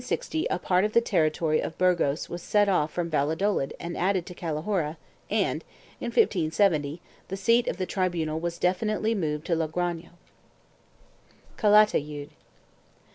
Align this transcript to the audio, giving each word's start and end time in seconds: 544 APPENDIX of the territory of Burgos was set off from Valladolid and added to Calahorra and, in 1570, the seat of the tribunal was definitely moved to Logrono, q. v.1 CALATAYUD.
544 0.01 0.49
APPENDIX 0.55 0.85
of 0.89 0.93
the 0.95 1.07
territory 1.07 1.59
of 1.61 1.77
Burgos 1.77 2.27
was 2.27 2.41
set 2.41 2.67
off 2.67 2.91
from 2.91 3.11
Valladolid 3.11 3.75
and 3.79 3.95
added 3.95 4.25
to 4.25 4.33
Calahorra 4.33 4.97
and, 5.29 5.63
in 5.99 6.05
1570, 6.07 6.99
the 7.27 7.37
seat 7.37 7.67
of 7.67 7.77
the 7.77 7.85
tribunal 7.85 8.39
was 8.39 8.57
definitely 8.57 9.13
moved 9.13 9.45
to 9.45 9.53
Logrono, 9.55 10.01
q. 10.01 10.09
v.1 10.09 10.09
CALATAYUD. 11.57 12.29